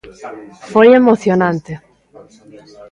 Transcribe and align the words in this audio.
Foi 0.73 0.87
emocionante. 1.01 1.73